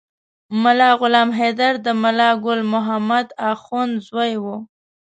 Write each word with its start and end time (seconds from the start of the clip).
ملا 0.61 0.89
غلام 1.01 1.29
حیدر 1.39 1.73
د 1.85 1.87
ملا 2.01 2.29
ګل 2.43 2.61
محمد 2.73 3.27
اخند 3.51 3.93
زوی 4.07 4.33
و. 4.43 4.45